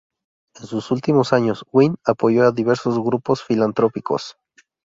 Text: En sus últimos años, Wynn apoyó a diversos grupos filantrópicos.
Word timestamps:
En 0.59 0.65
sus 0.65 0.89
últimos 0.89 1.31
años, 1.31 1.63
Wynn 1.71 1.95
apoyó 2.03 2.47
a 2.47 2.51
diversos 2.51 2.97
grupos 2.99 3.43
filantrópicos. 3.43 4.35